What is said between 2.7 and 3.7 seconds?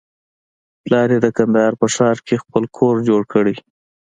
کور جوړ کړى.